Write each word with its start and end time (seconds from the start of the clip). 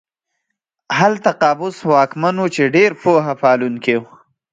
هلته 0.99 1.29
قابوس 1.41 1.77
واکمن 1.91 2.35
و 2.39 2.45
چې 2.55 2.63
ډېر 2.75 2.91
پوه 3.01 3.23
پالونکی 3.41 3.95
و. 3.99 4.03